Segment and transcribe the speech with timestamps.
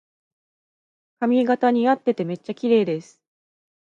[1.19, 3.21] 髪型にあっててめっちゃきれいです